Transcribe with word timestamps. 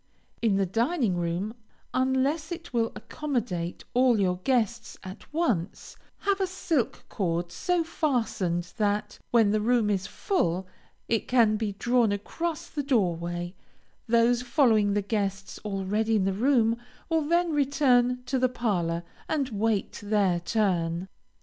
In 0.41 0.55
the 0.55 0.65
dining 0.65 1.15
room, 1.15 1.53
unless 1.93 2.51
it 2.51 2.73
will 2.73 2.91
accommodate 2.95 3.83
all 3.93 4.19
your 4.19 4.37
guests 4.37 4.97
at 5.03 5.31
once, 5.31 5.95
have 6.21 6.41
a 6.41 6.47
silk 6.47 7.05
cord 7.07 7.51
so 7.51 7.83
fastened 7.83 8.73
that, 8.77 9.19
when 9.29 9.51
the 9.51 9.61
room 9.61 9.91
is 9.91 10.07
full, 10.07 10.65
it 11.07 11.27
can 11.27 11.55
be 11.55 11.73
drawn 11.73 12.11
across 12.11 12.67
the 12.67 12.81
door 12.81 13.15
way; 13.15 13.53
those 14.07 14.41
following 14.41 14.93
the 14.95 15.03
guests 15.03 15.59
already 15.63 16.15
in 16.15 16.23
the 16.25 16.33
room, 16.33 16.77
will 17.07 17.21
then 17.21 17.51
return 17.51 18.23
to 18.25 18.39
the 18.39 18.49
parlor, 18.49 19.03
and 19.29 19.49
wait 19.49 19.99
their 20.03 20.39
turn. 20.39 21.07